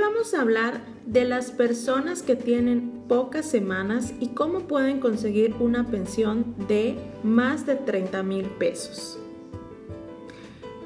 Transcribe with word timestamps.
vamos 0.00 0.32
a 0.34 0.40
hablar 0.40 0.80
de 1.06 1.24
las 1.24 1.50
personas 1.50 2.22
que 2.22 2.34
tienen 2.34 3.04
pocas 3.06 3.44
semanas 3.46 4.14
y 4.18 4.28
cómo 4.28 4.60
pueden 4.60 4.98
conseguir 4.98 5.54
una 5.60 5.86
pensión 5.88 6.54
de 6.68 6.96
más 7.22 7.66
de 7.66 7.76
30 7.76 8.22
mil 8.22 8.46
pesos. 8.46 9.18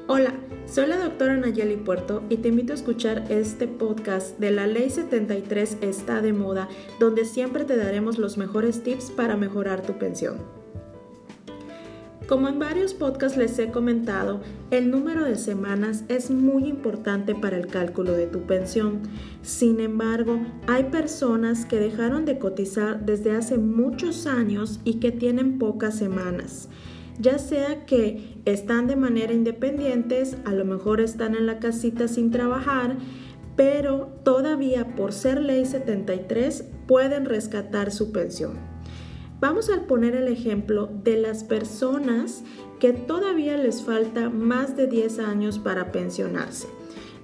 Hola, 0.07 0.33
soy 0.67 0.87
la 0.87 0.97
doctora 0.97 1.35
Nayeli 1.37 1.77
Puerto 1.77 2.23
y 2.29 2.37
te 2.37 2.49
invito 2.49 2.73
a 2.73 2.75
escuchar 2.75 3.25
este 3.29 3.67
podcast 3.67 4.37
de 4.37 4.51
la 4.51 4.67
Ley 4.67 4.89
73 4.89 5.77
está 5.81 6.21
de 6.21 6.33
moda, 6.33 6.67
donde 6.99 7.25
siempre 7.25 7.63
te 7.63 7.77
daremos 7.77 8.17
los 8.17 8.37
mejores 8.37 8.83
tips 8.83 9.11
para 9.11 9.37
mejorar 9.37 9.81
tu 9.81 9.97
pensión. 9.97 10.64
Como 12.27 12.47
en 12.47 12.57
varios 12.57 12.95
podcasts 12.95 13.37
les 13.37 13.59
he 13.59 13.69
comentado, 13.69 14.41
el 14.71 14.89
número 14.89 15.23
de 15.25 15.35
semanas 15.35 16.03
es 16.07 16.31
muy 16.31 16.65
importante 16.65 17.35
para 17.35 17.55
el 17.55 17.67
cálculo 17.67 18.13
de 18.13 18.25
tu 18.25 18.41
pensión. 18.47 19.01
Sin 19.43 19.79
embargo, 19.79 20.39
hay 20.65 20.85
personas 20.85 21.65
que 21.65 21.79
dejaron 21.79 22.25
de 22.25 22.39
cotizar 22.39 23.05
desde 23.05 23.35
hace 23.35 23.59
muchos 23.59 24.25
años 24.25 24.79
y 24.83 24.95
que 24.95 25.11
tienen 25.11 25.59
pocas 25.59 25.99
semanas. 25.99 26.67
Ya 27.19 27.37
sea 27.37 27.85
que 27.85 28.39
están 28.45 28.87
de 28.87 28.95
manera 28.95 29.31
independientes, 29.31 30.35
a 30.45 30.53
lo 30.53 30.65
mejor 30.65 31.01
están 31.01 31.35
en 31.35 31.45
la 31.45 31.59
casita 31.59 32.07
sin 32.07 32.31
trabajar, 32.31 32.97
pero 33.55 34.09
todavía 34.23 34.95
por 34.95 35.13
ser 35.13 35.39
ley 35.41 35.63
73 35.63 36.65
pueden 36.87 37.25
rescatar 37.25 37.91
su 37.91 38.11
pensión. 38.11 38.74
Vamos 39.47 39.69
a 39.69 39.79
poner 39.85 40.15
el 40.15 40.27
ejemplo 40.27 40.89
de 41.03 41.17
las 41.17 41.43
personas 41.43 42.43
que 42.79 42.93
todavía 42.93 43.55
les 43.57 43.83
falta 43.83 44.31
más 44.31 44.75
de 44.75 44.87
10 44.87 45.19
años 45.19 45.59
para 45.59 45.91
pensionarse. 45.91 46.67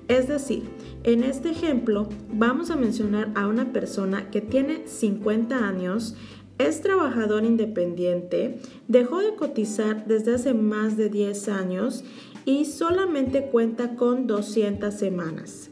Es 0.07 0.27
decir, 0.27 0.69
en 1.01 1.23
este 1.23 1.49
ejemplo 1.49 2.07
vamos 2.31 2.69
a 2.69 2.75
mencionar 2.75 3.31
a 3.33 3.47
una 3.47 3.73
persona 3.73 4.29
que 4.29 4.39
tiene 4.39 4.83
50 4.85 5.67
años, 5.67 6.15
es 6.59 6.81
trabajador 6.81 7.43
independiente, 7.43 8.59
dejó 8.87 9.17
de 9.21 9.33
cotizar 9.33 10.05
desde 10.05 10.35
hace 10.35 10.53
más 10.53 10.97
de 10.97 11.09
10 11.09 11.49
años 11.49 12.03
y 12.45 12.65
solamente 12.65 13.47
cuenta 13.47 13.95
con 13.95 14.27
200 14.27 14.93
semanas. 14.93 15.70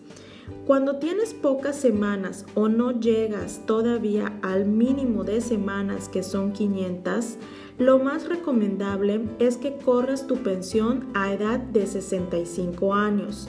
Cuando 0.69 0.97
tienes 0.97 1.33
pocas 1.33 1.75
semanas 1.75 2.45
o 2.53 2.69
no 2.69 2.91
llegas 2.91 3.65
todavía 3.65 4.37
al 4.43 4.67
mínimo 4.67 5.23
de 5.23 5.41
semanas 5.41 6.09
que 6.09 6.21
son 6.21 6.53
500, 6.53 7.37
lo 7.79 7.97
más 7.97 8.29
recomendable 8.29 9.21
es 9.39 9.57
que 9.57 9.77
corras 9.77 10.27
tu 10.27 10.35
pensión 10.43 11.07
a 11.15 11.33
edad 11.33 11.57
de 11.57 11.87
65 11.87 12.93
años, 12.93 13.47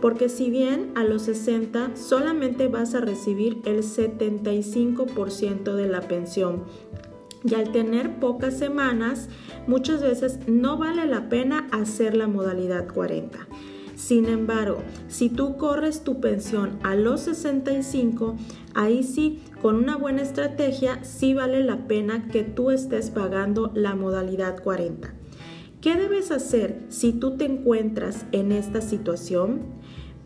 porque 0.00 0.28
si 0.28 0.50
bien 0.50 0.90
a 0.96 1.04
los 1.04 1.22
60 1.22 1.94
solamente 1.94 2.66
vas 2.66 2.96
a 2.96 3.00
recibir 3.00 3.60
el 3.64 3.84
75% 3.84 5.72
de 5.72 5.86
la 5.88 6.00
pensión, 6.00 6.64
y 7.44 7.54
al 7.54 7.70
tener 7.70 8.18
pocas 8.18 8.58
semanas, 8.58 9.28
muchas 9.68 10.02
veces 10.02 10.40
no 10.48 10.78
vale 10.78 11.06
la 11.06 11.28
pena 11.28 11.68
hacer 11.70 12.16
la 12.16 12.26
modalidad 12.26 12.92
40. 12.92 13.46
Sin 13.96 14.26
embargo, 14.26 14.82
si 15.08 15.30
tú 15.30 15.56
corres 15.56 16.04
tu 16.04 16.20
pensión 16.20 16.78
a 16.82 16.94
los 16.94 17.22
65, 17.22 18.36
ahí 18.74 19.02
sí, 19.02 19.42
con 19.62 19.76
una 19.76 19.96
buena 19.96 20.20
estrategia, 20.20 21.02
sí 21.02 21.32
vale 21.32 21.64
la 21.64 21.88
pena 21.88 22.28
que 22.28 22.44
tú 22.44 22.70
estés 22.70 23.10
pagando 23.10 23.72
la 23.74 23.94
modalidad 23.94 24.62
40. 24.62 25.14
¿Qué 25.80 25.96
debes 25.96 26.30
hacer 26.30 26.84
si 26.90 27.12
tú 27.12 27.38
te 27.38 27.46
encuentras 27.46 28.26
en 28.32 28.52
esta 28.52 28.82
situación? 28.82 29.62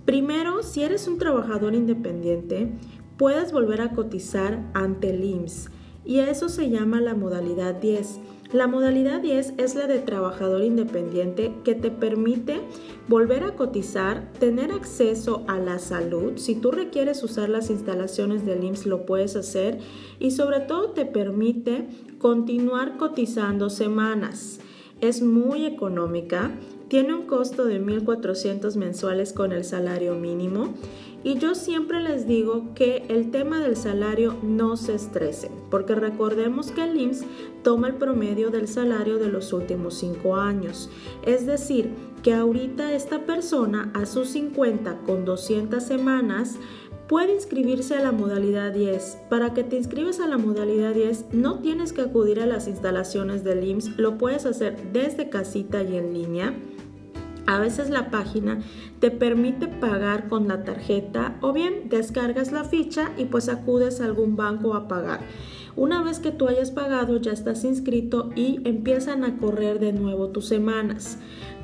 Primero, 0.05 0.65
si 0.65 0.83
eres 0.83 1.07
un 1.07 1.19
trabajador 1.19 1.75
independiente, 1.75 2.73
puedes 3.17 3.53
volver 3.53 3.83
a 3.83 3.93
cotizar 3.93 4.69
ante 4.75 5.11
el 5.11 5.23
IMSS 5.23 5.71
y 6.05 6.19
eso 6.19 6.49
se 6.49 6.71
llama 6.71 7.01
la 7.01 7.15
modalidad 7.15 7.77
10. 7.77 8.19
La 8.53 8.67
modalidad 8.67 9.21
10 9.21 9.55
es 9.59 9.77
la 9.77 9.87
de 9.87 10.01
trabajador 10.01 10.65
independiente 10.65 11.53
que 11.63 11.77
te 11.77 11.93
permite 11.93 12.61
volver 13.07 13.45
a 13.45 13.55
cotizar, 13.55 14.33
tener 14.41 14.73
acceso 14.73 15.45
a 15.47 15.61
la 15.61 15.79
salud. 15.79 16.33
Si 16.37 16.57
tú 16.57 16.73
requieres 16.73 17.23
usar 17.23 17.49
las 17.49 17.71
instalaciones 17.71 18.45
del 18.45 18.65
IMSS 18.65 18.87
lo 18.87 19.07
puedes 19.07 19.37
hacer 19.37 19.79
y 20.19 20.33
sobre 20.33 20.59
todo 20.59 20.91
te 20.91 21.07
permite 21.07 21.87
continuar 22.19 22.97
cotizando 22.97 23.71
semanas. 23.71 24.59
Es 25.01 25.23
muy 25.23 25.65
económica, 25.65 26.51
tiene 26.89 27.15
un 27.15 27.23
costo 27.23 27.65
de 27.65 27.81
1.400 27.81 28.77
mensuales 28.77 29.33
con 29.33 29.53
el 29.53 29.65
salario 29.65 30.15
mínimo 30.15 30.75
y 31.23 31.39
yo 31.39 31.55
siempre 31.55 32.01
les 32.01 32.27
digo 32.27 32.75
que 32.75 33.05
el 33.09 33.31
tema 33.31 33.61
del 33.61 33.77
salario 33.77 34.37
no 34.43 34.77
se 34.77 34.95
estrese, 34.95 35.51
porque 35.71 35.95
recordemos 35.95 36.71
que 36.71 36.85
el 36.85 36.99
IMSS 36.99 37.25
toma 37.63 37.89
el 37.89 37.95
promedio 37.95 38.51
del 38.51 38.69
salario 38.69 39.19
de 39.19 39.29
los 39.29 39.53
últimos 39.53 39.95
5 39.95 40.37
años. 40.37 40.91
Es 41.27 41.47
decir, 41.47 41.91
que 42.23 42.33
ahorita 42.35 42.93
esta 42.93 43.27
persona 43.27 43.91
a 43.95 44.07
sus 44.07 44.31
50 44.31 45.01
con 45.07 45.25
200 45.25 45.83
semanas 45.83 46.57
puede 47.11 47.35
inscribirse 47.35 47.97
a 47.97 48.01
la 48.03 48.13
modalidad 48.13 48.73
10. 48.73 49.23
Para 49.29 49.53
que 49.53 49.65
te 49.65 49.75
inscribas 49.75 50.21
a 50.21 50.29
la 50.29 50.39
modalidad 50.39 50.95
10 50.95 51.33
no 51.33 51.59
tienes 51.59 51.93
que 51.93 52.03
acudir 52.03 52.39
a 52.39 52.47
las 52.47 52.69
instalaciones 52.69 53.43
del 53.43 53.65
IMSS, 53.65 53.99
lo 53.99 54.17
puedes 54.17 54.47
hacer 54.47 54.77
desde 54.93 55.29
casita 55.29 55.83
y 55.83 55.97
en 55.97 56.15
línea. 56.15 56.55
A 57.47 57.59
veces 57.59 57.91
la 57.91 58.13
página 58.13 58.61
te 59.01 59.11
permite 59.11 59.67
pagar 59.67 60.29
con 60.29 60.47
la 60.47 60.63
tarjeta 60.63 61.37
o 61.41 61.53
bien 61.53 61.89
descargas 61.89 62.53
la 62.53 62.63
ficha 62.63 63.11
y 63.19 63.25
pues 63.25 63.49
acudes 63.49 64.01
a 64.01 64.05
algún 64.05 64.37
banco 64.37 64.75
a 64.75 64.87
pagar. 64.87 65.19
Una 65.75 66.05
vez 66.05 66.21
que 66.21 66.31
tú 66.31 66.47
hayas 66.47 66.71
pagado 66.71 67.17
ya 67.17 67.33
estás 67.33 67.65
inscrito 67.65 68.31
y 68.37 68.61
empiezan 68.65 69.25
a 69.25 69.37
correr 69.37 69.81
de 69.81 69.93
nuevo 69.93 70.29
tus 70.29 70.47
semanas. 70.47 71.19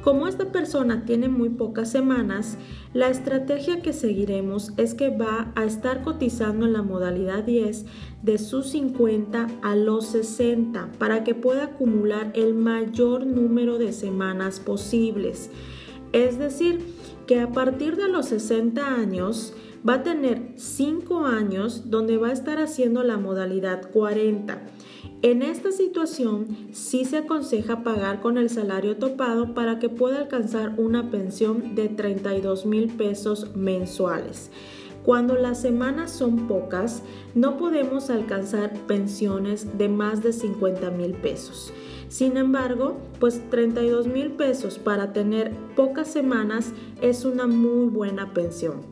Como 0.07 0.29
esta 0.29 0.53
persona 0.53 1.05
tiene 1.05 1.29
muy 1.29 1.49
pocas 1.49 1.91
semanas, 1.91 2.59
la 2.95 3.09
estrategia 3.09 3.83
que 3.83 3.93
seguiremos 3.93 4.71
es 4.77 4.95
que 4.95 5.09
va 5.11 5.51
a 5.57 5.65
estar 5.65 6.05
cotizando 6.05 6.65
en 6.65 6.75
la 6.75 6.83
modalidad 6.83 7.43
10 7.43 7.87
de 8.23 8.39
sus 8.39 8.69
50 8.69 9.49
a 9.63 9.75
los 9.75 10.07
60 10.07 10.93
para 11.01 11.25
que 11.25 11.35
pueda 11.35 11.65
acumular 11.65 12.31
el 12.37 12.55
mayor 12.55 13.27
número 13.27 13.79
de 13.79 13.93
semanas 13.93 14.61
posibles. 14.61 15.51
Es 16.13 16.39
decir, 16.39 16.85
que 17.27 17.41
a 17.41 17.51
partir 17.51 17.97
de 17.97 18.07
los 18.07 18.27
60 18.27 18.87
años 18.87 19.55
va 19.87 19.95
a 19.95 20.03
tener 20.05 20.53
5 20.55 21.27
años 21.27 21.91
donde 21.91 22.17
va 22.17 22.29
a 22.29 22.33
estar 22.33 22.61
haciendo 22.61 23.03
la 23.03 23.17
modalidad 23.17 23.91
40. 23.91 24.63
En 25.27 25.43
esta 25.43 25.73
situación 25.73 26.57
sí 26.71 27.05
se 27.05 27.17
aconseja 27.17 27.83
pagar 27.83 28.21
con 28.21 28.39
el 28.39 28.49
salario 28.49 28.97
topado 28.97 29.55
para 29.55 29.81
que 29.81 29.89
pueda 29.89 30.19
alcanzar 30.19 30.75
una 30.77 31.11
pensión 31.11 31.75
de 31.75 31.89
32 31.89 32.65
mil 32.65 32.87
pesos 32.93 33.57
mensuales. 33.57 34.53
Cuando 35.03 35.35
las 35.35 35.61
semanas 35.61 36.13
son 36.13 36.47
pocas, 36.47 37.03
no 37.35 37.57
podemos 37.57 38.09
alcanzar 38.09 38.73
pensiones 38.87 39.77
de 39.77 39.89
más 39.89 40.23
de 40.23 40.33
50 40.33 40.93
mil 40.93 41.15
pesos. 41.15 41.73
Sin 42.09 42.37
embargo, 42.37 42.97
pues 43.19 43.43
32 43.51 44.07
mil 44.07 44.31
pesos 44.31 44.79
para 44.79 45.13
tener 45.13 45.51
pocas 45.75 46.07
semanas 46.07 46.73
es 47.03 47.25
una 47.25 47.49
muy 47.49 47.89
buena 47.89 48.33
pensión. 48.33 48.83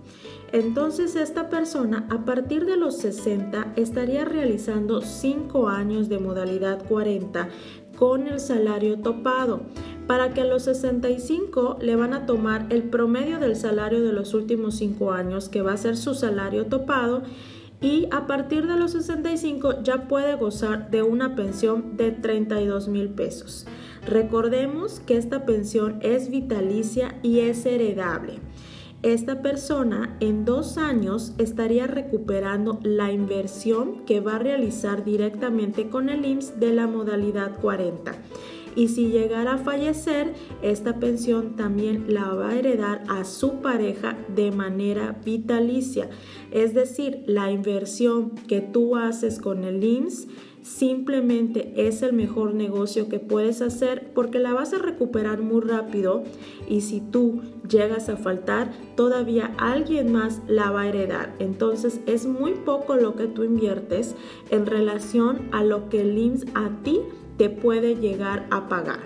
Entonces 0.55 1.17
esta 1.17 1.49
persona 1.49 2.07
a 2.11 2.25
partir 2.25 2.65
de 2.65 2.77
los 2.77 2.99
60 2.99 3.73
estaría 3.75 4.25
realizando 4.25 5.03
5 5.03 5.69
años 5.69 6.09
de 6.09 6.21
modalidad 6.21 6.87
40 6.87 7.49
con 7.97 8.29
el 8.29 8.39
salario 8.39 9.01
topado 9.01 9.63
para 10.07 10.33
que 10.33 10.43
a 10.43 10.45
los 10.45 10.63
65 10.63 11.79
le 11.81 11.97
van 11.97 12.15
a 12.15 12.25
tomar 12.25 12.67
el 12.71 12.85
promedio 12.85 13.41
del 13.41 13.57
salario 13.57 14.01
de 14.03 14.13
los 14.13 14.33
últimos 14.33 14.77
5 14.77 15.11
años, 15.11 15.49
que 15.49 15.61
va 15.61 15.73
a 15.73 15.77
ser 15.77 15.97
su 15.97 16.15
salario 16.15 16.67
topado, 16.67 17.25
y 17.81 18.07
a 18.13 18.29
partir 18.29 18.69
de 18.69 18.79
los 18.79 18.93
65 18.93 19.83
ya 19.83 20.07
puede 20.07 20.37
gozar 20.37 20.89
de 20.89 21.03
una 21.03 21.35
pensión 21.35 21.97
de 21.97 22.13
32 22.13 22.87
mil 22.87 23.09
pesos. 23.09 23.67
Recordemos 24.07 25.01
que 25.01 25.17
esta 25.17 25.47
pensión 25.47 25.99
es 26.01 26.31
vitalicia 26.31 27.19
y 27.25 27.41
es 27.41 27.67
heredable. 27.67 28.39
Esta 29.05 29.43
persona 29.43 30.17
en 30.21 30.47
dos 30.47 30.79
años 30.79 31.35
estaría 31.37 31.87
recuperando 31.87 32.81
la 32.83 33.13
inversión 33.13 34.07
que 34.07 34.21
va 34.21 34.37
a 34.37 34.39
realizar 34.39 35.05
directamente 35.05 35.91
con 35.91 36.09
el 36.09 36.25
IMSS 36.25 36.59
de 36.59 36.73
la 36.73 36.87
modalidad 36.87 37.61
40 37.61 38.15
y 38.77 38.89
si 38.89 39.09
llegara 39.09 39.55
a 39.55 39.59
fallecer, 39.59 40.35
esta 40.63 40.99
pensión 40.99 41.57
también 41.57 42.07
la 42.09 42.33
va 42.35 42.51
a 42.51 42.59
heredar 42.59 43.03
a 43.09 43.25
su 43.25 43.61
pareja 43.61 44.17
de 44.35 44.51
manera 44.51 45.17
vitalicia. 45.25 46.09
Es 46.51 46.75
decir, 46.75 47.23
la 47.27 47.51
inversión 47.51 48.31
que 48.49 48.61
tú 48.61 48.97
haces 48.97 49.39
con 49.39 49.65
el 49.65 49.83
IMSS 49.83 50.29
simplemente 50.65 51.75
es 51.77 52.03
el 52.03 52.15
mejor 52.15 52.55
negocio 52.55 53.11
que 53.11 53.19
puedes 53.19 53.61
hacer 53.61 54.11
porque 54.15 54.39
la 54.39 54.55
vas 54.55 54.73
a 54.73 54.79
recuperar 54.79 55.43
muy 55.43 55.61
rápido 55.61 56.25
y 56.67 56.81
si 56.81 57.01
tú 57.03 57.43
llegas 57.69 58.09
a 58.09 58.17
faltar, 58.17 58.73
todavía 58.97 59.55
alguien 59.59 60.11
más 60.11 60.41
la 60.49 60.71
va 60.71 60.83
a 60.83 60.89
heredar. 60.89 61.35
Entonces 61.39 62.01
es 62.07 62.25
muy 62.25 62.53
poco 62.53 62.97
lo 62.97 63.15
que 63.15 63.27
tú 63.27 63.45
inviertes 63.45 64.17
en 64.51 64.65
relación 64.65 65.49
a 65.53 65.63
lo 65.63 65.91
que 65.91 66.01
el 66.01 66.17
IMSS 66.17 66.47
a 66.55 66.71
ti 66.83 67.01
te 67.37 67.51
puede 67.51 67.97
llegar 67.97 68.47
a 68.51 68.69
pagar. 68.69 69.01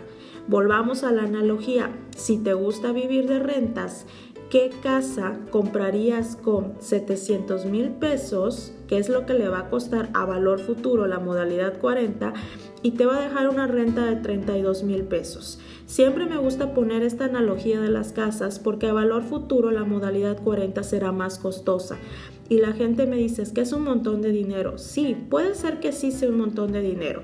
Volvamos 0.46 1.04
a 1.04 1.12
la 1.12 1.22
analogía. 1.22 1.90
Si 2.16 2.38
te 2.38 2.54
gusta 2.54 2.92
vivir 2.92 3.28
de 3.28 3.38
rentas, 3.38 4.06
¿qué 4.50 4.70
casa 4.82 5.38
comprarías 5.50 6.36
con 6.36 6.74
700 6.80 7.66
mil 7.66 7.90
pesos, 7.90 8.72
que 8.88 8.98
es 8.98 9.08
lo 9.08 9.26
que 9.26 9.34
le 9.34 9.48
va 9.48 9.60
a 9.60 9.70
costar 9.70 10.08
a 10.14 10.24
valor 10.24 10.58
futuro 10.58 11.06
la 11.06 11.20
modalidad 11.20 11.78
40, 11.78 12.32
y 12.82 12.92
te 12.92 13.06
va 13.06 13.18
a 13.18 13.22
dejar 13.22 13.48
una 13.48 13.66
renta 13.66 14.06
de 14.06 14.16
32 14.16 14.82
mil 14.82 15.04
pesos? 15.04 15.60
Siempre 15.86 16.26
me 16.26 16.36
gusta 16.36 16.74
poner 16.74 17.02
esta 17.02 17.26
analogía 17.26 17.80
de 17.80 17.88
las 17.88 18.12
casas 18.12 18.58
porque 18.58 18.88
a 18.88 18.92
valor 18.92 19.22
futuro 19.22 19.70
la 19.70 19.84
modalidad 19.84 20.42
40 20.42 20.82
será 20.82 21.12
más 21.12 21.38
costosa. 21.38 21.96
Y 22.50 22.58
la 22.58 22.72
gente 22.72 23.06
me 23.06 23.16
dice, 23.16 23.42
es 23.42 23.52
que 23.52 23.60
es 23.60 23.72
un 23.72 23.84
montón 23.84 24.22
de 24.22 24.30
dinero. 24.30 24.78
Sí, 24.78 25.16
puede 25.28 25.54
ser 25.54 25.80
que 25.80 25.92
sí 25.92 26.12
sea 26.12 26.30
un 26.30 26.38
montón 26.38 26.72
de 26.72 26.80
dinero, 26.80 27.22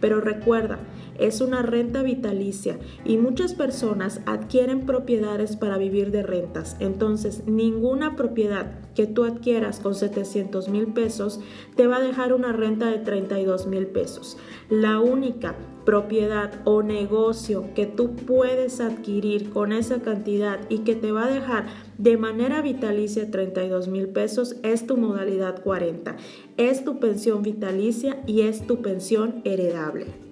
pero 0.00 0.20
recuerda, 0.20 0.78
es 1.18 1.40
una 1.40 1.62
renta 1.62 2.02
vitalicia 2.02 2.78
y 3.04 3.16
muchas 3.16 3.54
personas 3.54 4.20
adquieren 4.26 4.84
propiedades 4.84 5.56
para 5.56 5.78
vivir 5.78 6.10
de 6.10 6.22
rentas. 6.22 6.76
Entonces, 6.78 7.46
ninguna 7.46 8.16
propiedad 8.16 8.85
que 8.96 9.06
tú 9.06 9.24
adquieras 9.24 9.78
con 9.78 9.94
700 9.94 10.68
mil 10.68 10.88
pesos 10.88 11.38
te 11.76 11.86
va 11.86 11.98
a 11.98 12.02
dejar 12.02 12.32
una 12.32 12.52
renta 12.52 12.90
de 12.90 12.98
32 12.98 13.68
mil 13.68 13.86
pesos. 13.86 14.36
La 14.68 14.98
única 14.98 15.54
propiedad 15.84 16.60
o 16.64 16.82
negocio 16.82 17.66
que 17.74 17.86
tú 17.86 18.16
puedes 18.16 18.80
adquirir 18.80 19.50
con 19.50 19.72
esa 19.72 20.00
cantidad 20.00 20.58
y 20.68 20.78
que 20.78 20.96
te 20.96 21.12
va 21.12 21.26
a 21.26 21.30
dejar 21.30 21.66
de 21.98 22.16
manera 22.16 22.60
vitalicia 22.62 23.30
32 23.30 23.86
mil 23.86 24.08
pesos 24.08 24.56
es 24.64 24.86
tu 24.86 24.96
modalidad 24.96 25.62
40. 25.62 26.16
Es 26.56 26.84
tu 26.84 26.98
pensión 26.98 27.42
vitalicia 27.42 28.22
y 28.26 28.40
es 28.42 28.66
tu 28.66 28.82
pensión 28.82 29.42
heredable. 29.44 30.25